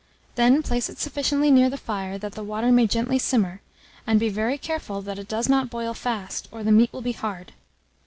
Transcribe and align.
Then 0.33 0.63
place 0.63 0.89
it 0.89 0.97
sufficiently 0.97 1.51
near 1.51 1.69
the 1.69 1.77
fire, 1.77 2.17
that 2.17 2.31
the 2.31 2.43
water 2.43 2.71
may 2.71 2.87
gently 2.87 3.19
simmer, 3.19 3.61
and 4.07 4.19
be 4.19 4.29
very 4.29 4.57
careful 4.57 5.03
that 5.03 5.19
it 5.19 5.27
does 5.27 5.47
not 5.47 5.69
boil 5.69 5.93
fast, 5.93 6.49
or 6.51 6.63
the 6.63 6.71
meat 6.71 6.91
will 6.91 7.03
be 7.03 7.11
hard. 7.11 7.53